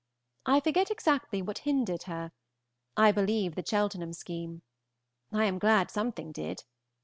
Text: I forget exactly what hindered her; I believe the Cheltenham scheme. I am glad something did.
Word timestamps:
I 0.47 0.61
forget 0.61 0.89
exactly 0.89 1.43
what 1.43 1.59
hindered 1.59 2.01
her; 2.09 2.31
I 2.97 3.11
believe 3.11 3.53
the 3.53 3.63
Cheltenham 3.63 4.13
scheme. 4.13 4.63
I 5.31 5.45
am 5.45 5.59
glad 5.59 5.91
something 5.91 6.31
did. 6.31 6.63